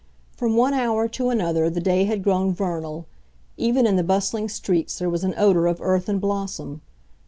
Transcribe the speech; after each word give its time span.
From 0.35 0.55
one 0.55 0.73
hour 0.73 1.07
to 1.09 1.29
another 1.29 1.69
the 1.69 1.79
day 1.79 2.05
had 2.05 2.23
grown 2.23 2.55
vernal; 2.55 3.05
even 3.55 3.85
in 3.85 3.97
the 3.97 4.03
bustling 4.03 4.49
streets 4.49 4.97
there 4.97 5.11
was 5.11 5.23
an 5.23 5.35
odor 5.37 5.67
of 5.67 5.79
earth 5.79 6.09
and 6.09 6.19
blossom. 6.19 6.81